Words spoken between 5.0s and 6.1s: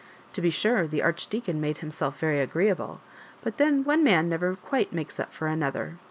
up for another.